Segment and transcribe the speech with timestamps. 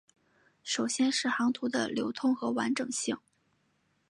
[0.63, 3.17] 首先是航图的流通和完整性。